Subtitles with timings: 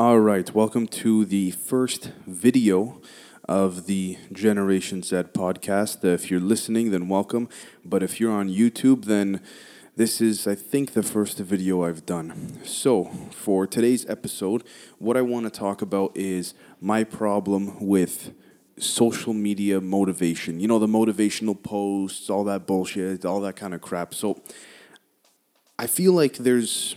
[0.00, 3.02] All right, welcome to the first video
[3.46, 6.02] of the Generation Z podcast.
[6.02, 7.50] Uh, if you're listening, then welcome.
[7.84, 9.42] But if you're on YouTube, then
[9.96, 12.60] this is, I think, the first video I've done.
[12.64, 14.64] So, for today's episode,
[14.96, 18.32] what I want to talk about is my problem with
[18.78, 20.60] social media motivation.
[20.60, 24.14] You know, the motivational posts, all that bullshit, all that kind of crap.
[24.14, 24.40] So,
[25.78, 26.96] I feel like there's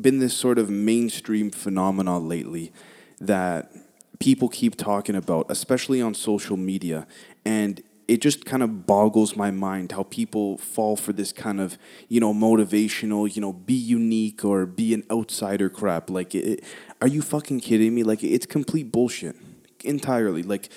[0.00, 2.72] been this sort of mainstream phenomenon lately
[3.20, 3.72] that
[4.18, 7.06] people keep talking about, especially on social media.
[7.44, 11.78] And it just kind of boggles my mind how people fall for this kind of,
[12.08, 16.10] you know, motivational, you know, be unique or be an outsider crap.
[16.10, 16.64] Like, it,
[17.00, 18.02] are you fucking kidding me?
[18.02, 19.36] Like, it's complete bullshit
[19.84, 20.42] entirely.
[20.42, 20.68] Like,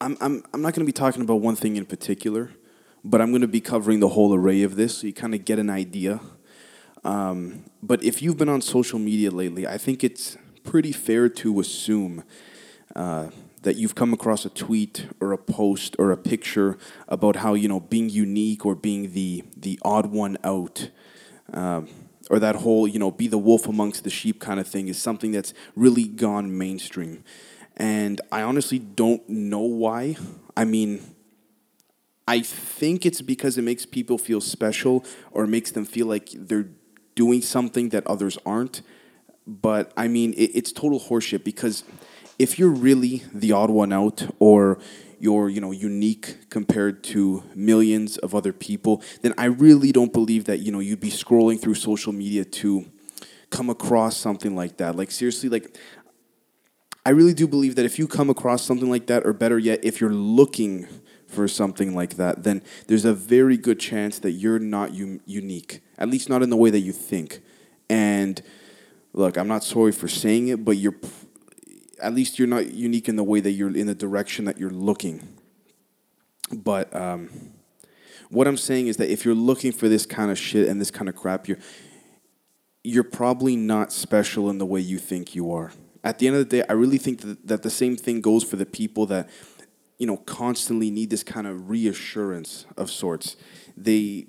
[0.00, 2.50] I'm, I'm, I'm not going to be talking about one thing in particular,
[3.02, 5.44] but I'm going to be covering the whole array of this so you kind of
[5.44, 6.20] get an idea
[7.04, 11.60] um, but if you've been on social media lately, I think it's pretty fair to
[11.60, 12.24] assume
[12.96, 13.28] uh,
[13.62, 17.68] that you've come across a tweet or a post or a picture about how you
[17.68, 20.90] know being unique or being the the odd one out.
[21.52, 21.88] Um,
[22.30, 25.00] or that whole, you know, be the wolf amongst the sheep kind of thing is
[25.00, 27.22] something that's really gone mainstream.
[27.76, 30.16] And I honestly don't know why.
[30.56, 31.02] I mean,
[32.26, 36.70] I think it's because it makes people feel special or makes them feel like they're
[37.14, 38.82] doing something that others aren't.
[39.46, 41.84] But I mean, it, it's total horseshit because
[42.38, 44.78] if you're really the odd one out or
[45.18, 50.44] you're you know unique compared to millions of other people, then I really don't believe
[50.46, 52.86] that you know you'd be scrolling through social media to
[53.50, 54.96] come across something like that.
[54.96, 55.76] Like seriously, like
[57.06, 59.84] I really do believe that if you come across something like that, or better yet,
[59.84, 60.88] if you're looking
[61.34, 65.80] for something like that, then there's a very good chance that you're not un- unique,
[65.98, 67.40] at least not in the way that you think.
[67.90, 68.40] And
[69.12, 70.94] look, I'm not sorry for saying it, but you're
[72.02, 74.70] at least you're not unique in the way that you're in the direction that you're
[74.70, 75.26] looking.
[76.52, 77.30] But um,
[78.30, 80.90] what I'm saying is that if you're looking for this kind of shit and this
[80.90, 81.58] kind of crap, you're
[82.82, 85.72] you're probably not special in the way you think you are.
[86.02, 88.44] At the end of the day, I really think that, that the same thing goes
[88.44, 89.30] for the people that
[90.04, 93.36] you know, constantly need this kind of reassurance of sorts.
[93.74, 94.26] They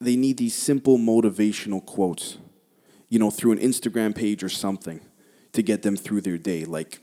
[0.00, 2.38] they need these simple motivational quotes,
[3.08, 5.00] you know, through an Instagram page or something
[5.52, 6.64] to get them through their day.
[6.64, 6.98] Like,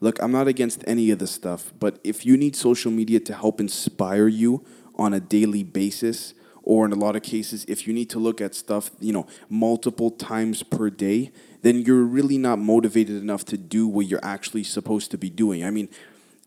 [0.00, 3.32] look, I'm not against any of this stuff, but if you need social media to
[3.32, 4.64] help inspire you
[4.96, 6.34] on a daily basis,
[6.64, 9.28] or in a lot of cases, if you need to look at stuff, you know,
[9.48, 11.30] multiple times per day,
[11.62, 15.64] then you're really not motivated enough to do what you're actually supposed to be doing.
[15.64, 15.88] I mean,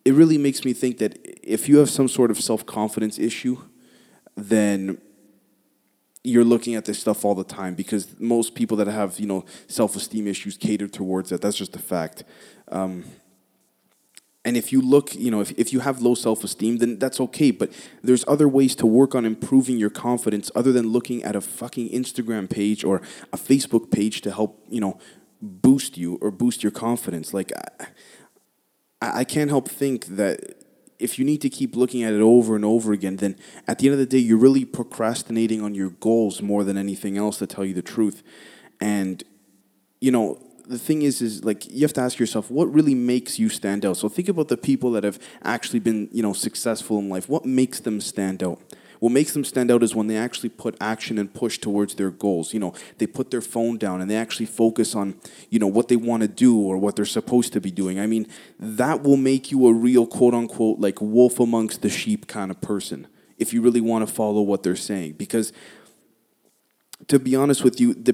[0.06, 3.58] it really makes me think that if you have some sort of self confidence issue,
[4.36, 5.00] then
[6.24, 9.46] you're looking at this stuff all the time because most people that have you know
[9.68, 11.42] self esteem issues cater towards that.
[11.42, 12.24] That's just a fact.
[12.70, 13.06] Um,
[14.50, 17.20] and if you look, you know, if, if you have low self esteem, then that's
[17.22, 17.52] okay.
[17.52, 17.72] But
[18.02, 21.90] there's other ways to work on improving your confidence other than looking at a fucking
[21.90, 24.98] Instagram page or a Facebook page to help, you know,
[25.40, 27.32] boost you or boost your confidence.
[27.32, 30.56] Like, I, I can't help think that
[30.98, 33.36] if you need to keep looking at it over and over again, then
[33.68, 37.20] at the end of the day, you're really procrastinating on your goals more than anything
[37.20, 38.24] else, to tell you the truth.
[38.82, 39.24] And,
[40.02, 43.40] you know, the thing is is like you have to ask yourself what really makes
[43.40, 43.98] you stand out?
[43.98, 47.28] So think about the people that have actually been you know successful in life.
[47.28, 48.62] What makes them stand out?
[49.00, 52.12] What makes them stand out is when they actually put action and push towards their
[52.12, 52.54] goals.
[52.54, 55.16] You know they put their phone down and they actually focus on
[55.50, 58.00] you know what they want to do or what they're supposed to be doing.
[58.00, 58.28] I mean
[58.60, 62.62] that will make you a real quote unquote like wolf amongst the sheep kind of
[62.62, 63.08] person
[63.40, 65.14] if you really want to follow what they're saying.
[65.14, 65.52] Because
[67.08, 68.14] to be honest with you the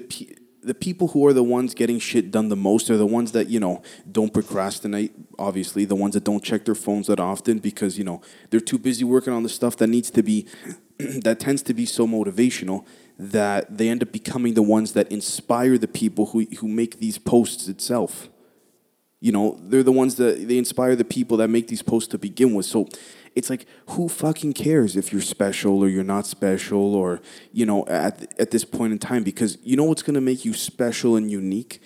[0.66, 3.48] the people who are the ones getting shit done the most are the ones that
[3.50, 3.82] you know
[4.12, 8.22] don't procrastinate obviously the ones that don't check their phones that often because you know
[8.50, 10.48] they're too busy working on the stuff that needs to be
[10.98, 12.86] that tends to be so motivational
[13.18, 17.18] that they end up becoming the ones that inspire the people who who make these
[17.18, 18.30] posts itself
[19.26, 22.20] you know they're the ones that they inspire the people that make these posts to
[22.20, 22.68] begin with.
[22.68, 22.88] So
[23.34, 27.88] it's like who fucking cares if you're special or you're not special or you know
[27.88, 29.24] at at this point in time?
[29.24, 31.82] Because you know what's going to make you special and unique?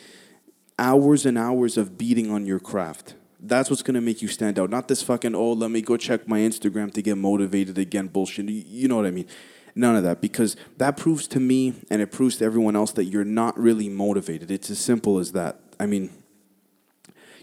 [0.77, 3.15] Hours and hours of beating on your craft.
[3.39, 4.69] That's what's going to make you stand out.
[4.69, 8.49] Not this fucking oh let me go check my instagram to get motivated again bullshit.
[8.49, 9.27] You know what i mean?
[9.75, 10.19] None of that.
[10.19, 13.87] Because that proves to me and it proves to everyone else that you're not really
[13.87, 14.51] motivated.
[14.51, 15.61] It's as simple as that.
[15.79, 16.09] I mean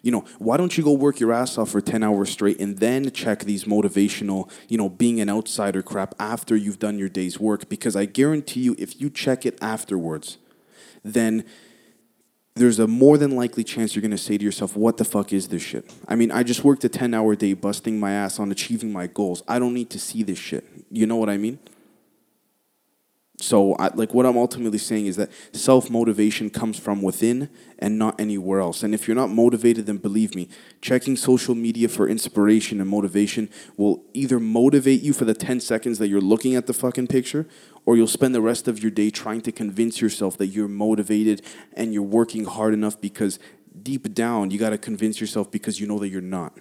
[0.07, 2.79] you know, why don't you go work your ass off for 10 hours straight and
[2.79, 7.41] then check these motivational, you know, being an outsider crap after you've done your day's
[7.41, 7.69] work?
[7.69, 10.39] Because I guarantee you, if you check it afterwards,
[11.03, 11.45] then
[12.55, 15.33] there's a more than likely chance you're going to say to yourself, what the fuck
[15.33, 15.93] is this shit?
[16.07, 19.09] I mean, I just worked a 10 hour day busting my ass on achieving my
[19.09, 19.43] goals.
[19.49, 20.65] I don't need to see this shit.
[20.89, 21.59] You know what I mean?
[23.39, 27.99] So, I, like, what I'm ultimately saying is that self motivation comes from within and
[27.99, 28.83] not anywhere else.
[28.83, 30.49] And if you're not motivated, then believe me,
[30.81, 35.99] checking social media for inspiration and motivation will either motivate you for the 10 seconds
[35.99, 37.47] that you're looking at the fucking picture,
[37.85, 41.43] or you'll spend the rest of your day trying to convince yourself that you're motivated
[41.75, 43.39] and you're working hard enough because
[43.83, 46.57] deep down, you got to convince yourself because you know that you're not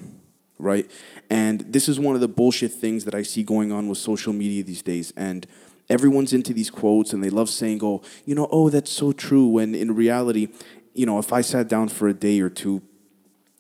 [0.58, 0.90] right?
[1.30, 4.34] And this is one of the bullshit things that I see going on with social
[4.34, 5.12] media these days.
[5.18, 5.46] And
[5.90, 9.48] everyone's into these quotes and they love saying, oh, you know, oh, that's so true.
[9.48, 10.50] When in reality,
[10.94, 12.82] you know, if I sat down for a day or two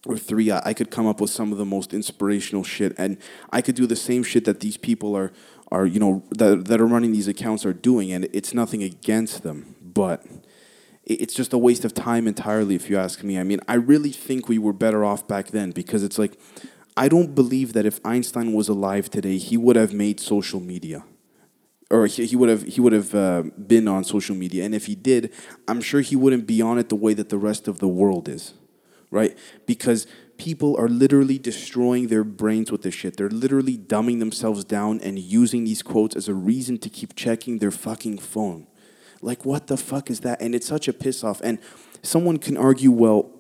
[0.06, 2.94] or three, I, I could come up with some of the most inspirational shit.
[2.98, 3.18] And
[3.52, 5.32] I could do the same shit that these people are,
[5.72, 8.12] are you know, that, that are running these accounts are doing.
[8.12, 9.76] And it's nothing against them.
[9.82, 10.26] But
[11.04, 13.40] it's just a waste of time entirely, if you ask me.
[13.40, 16.40] I mean, I really think we were better off back then because it's like,
[16.98, 21.04] I don't believe that if Einstein was alive today, he would have made social media
[21.92, 24.64] or he, would have he would have uh, been on social media.
[24.66, 25.32] And if he did
[25.68, 28.28] i'm sure he wouldn't be on it the way that the rest of the world
[28.28, 28.54] is
[29.16, 29.38] right?
[29.66, 33.18] Because people are literally destroying their brains with this shit.
[33.18, 37.60] They're literally dumbing themselves down and using these quotes as a reason to keep checking
[37.60, 38.68] their fucking phone.
[39.22, 40.42] Like what the fuck is that?
[40.42, 41.40] And it's such a piss off.
[41.42, 41.60] And
[42.02, 43.32] someone can argue well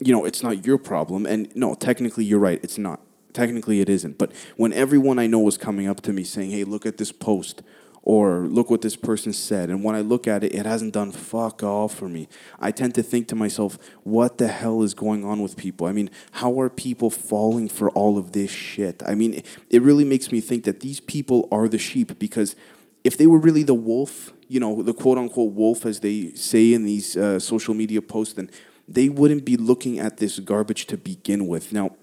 [0.00, 1.26] you know it's not your problem.
[1.26, 2.60] And no technically you're right.
[2.62, 3.00] It's not
[3.38, 4.18] technically it isn't.
[4.18, 7.12] But when everyone I know was coming up to me saying, hey, look at this
[7.12, 7.62] post,
[8.02, 11.12] or look what this person said, and when I look at it, it hasn't done
[11.12, 12.26] fuck all for me.
[12.58, 15.86] I tend to think to myself, what the hell is going on with people?
[15.86, 19.02] I mean, how are people falling for all of this shit?
[19.06, 22.56] I mean, it really makes me think that these people are the sheep because
[23.04, 26.72] if they were really the wolf, you know, the quote unquote wolf, as they say
[26.72, 28.50] in these uh, social media posts, then
[28.88, 31.72] they wouldn't be looking at this garbage to begin with.
[31.72, 31.94] Now,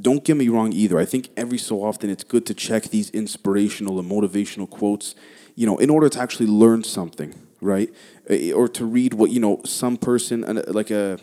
[0.00, 0.98] don't get me wrong either.
[0.98, 5.14] I think every so often it's good to check these inspirational and motivational quotes,
[5.54, 7.92] you know, in order to actually learn something, right?
[8.28, 11.18] Eh, or to read what, you know, some person, like a,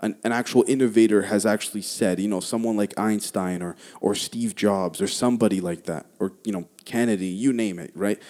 [0.00, 4.56] an, an actual innovator has actually said, you know, someone like Einstein or, or Steve
[4.56, 8.20] Jobs or somebody like that, or, you know, Kennedy, you name it, right?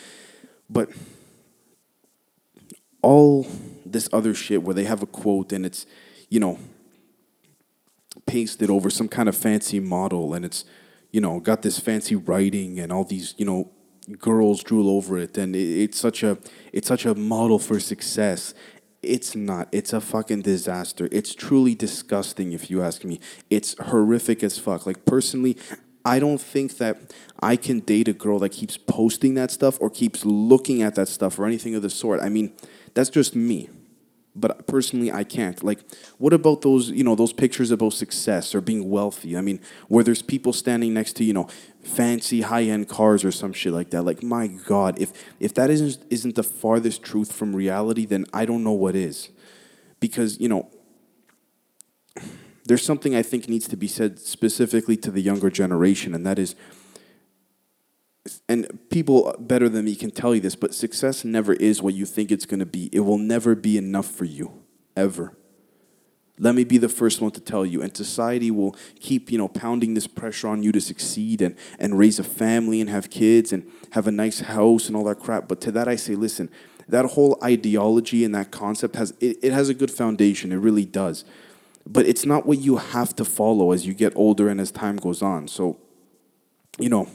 [0.69, 0.91] But
[3.01, 3.47] all
[3.87, 5.87] this other shit where they have a quote and it's,
[6.29, 6.59] you know,
[8.27, 10.65] pasted over some kind of fancy model and it's
[11.11, 13.71] you know got this fancy writing and all these you know
[14.19, 16.39] girls drool over it and it, it's such a
[16.73, 18.55] it's such a model for success.
[19.03, 19.69] It's not.
[19.73, 21.09] It's a fucking disaster.
[21.11, 23.19] It's truly disgusting if you ask me.
[23.51, 24.87] It's horrific as fuck.
[24.87, 25.57] Like personally
[26.05, 26.99] I don't think that
[27.41, 31.09] I can date a girl that keeps posting that stuff or keeps looking at that
[31.09, 32.21] stuff or anything of the sort.
[32.21, 32.53] I mean,
[32.95, 33.69] that's just me
[34.35, 35.63] but personally i can't.
[35.63, 35.81] Like
[36.19, 39.37] what about those you know those pictures about success or being wealthy?
[39.37, 41.49] I mean where there's people standing next to you know
[41.83, 44.03] fancy high-end cars or some shit like that.
[44.03, 48.45] Like my god if if that isn't isn't the farthest truth from reality then i
[48.45, 49.31] don't know what is.
[50.01, 50.69] Because you know
[52.65, 56.39] there's something i think needs to be said specifically to the younger generation and that
[56.39, 56.55] is
[58.49, 62.07] and people better than me can tell you this, but success never is what you
[62.07, 62.89] think it's going to be.
[62.93, 64.63] It will never be enough for you,
[64.97, 65.37] ever.
[66.39, 67.83] Let me be the first one to tell you.
[67.83, 71.99] And society will keep, you know, pounding this pressure on you to succeed and, and
[71.99, 75.47] raise a family and have kids and have a nice house and all that crap.
[75.47, 76.49] But to that I say, listen,
[76.89, 80.53] that whole ideology and that concept has it, it has a good foundation.
[80.53, 81.25] It really does.
[81.87, 84.97] But it's not what you have to follow as you get older and as time
[84.97, 85.49] goes on.
[85.49, 85.79] So,
[86.79, 87.09] you know,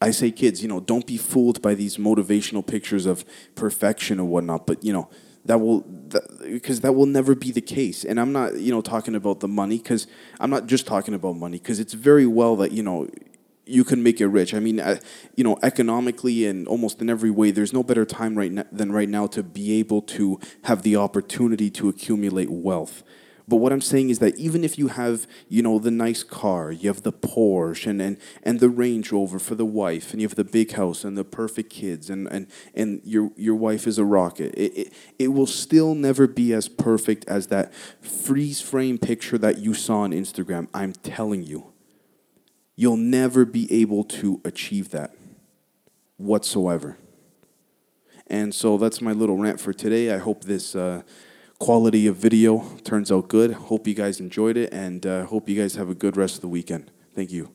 [0.00, 3.24] I say, kids, you know, don't be fooled by these motivational pictures of
[3.54, 4.66] perfection or whatnot.
[4.66, 5.08] But you know,
[5.46, 8.04] that will because that, that, will never be the case.
[8.04, 10.06] And I'm not, you know, talking about the money because
[10.38, 13.08] I'm not just talking about money because it's very well that you know
[13.64, 14.54] you can make it rich.
[14.54, 14.98] I mean, uh,
[15.34, 19.08] you know, economically and almost in every way, there's no better time right than right
[19.08, 23.02] now to be able to have the opportunity to accumulate wealth.
[23.48, 26.72] But what I'm saying is that even if you have, you know, the nice car,
[26.72, 30.26] you have the Porsche and, and, and the Range Rover for the wife, and you
[30.26, 33.98] have the big house and the perfect kids, and, and, and your, your wife is
[33.98, 38.98] a rocket, it, it, it will still never be as perfect as that freeze frame
[38.98, 40.68] picture that you saw on Instagram.
[40.74, 41.72] I'm telling you.
[42.74, 45.14] You'll never be able to achieve that
[46.18, 46.98] whatsoever.
[48.26, 50.12] And so that's my little rant for today.
[50.12, 50.74] I hope this.
[50.74, 51.02] Uh,
[51.58, 53.52] quality of video turns out good.
[53.52, 56.40] Hope you guys enjoyed it and uh, hope you guys have a good rest of
[56.42, 56.90] the weekend.
[57.14, 57.52] Thank you.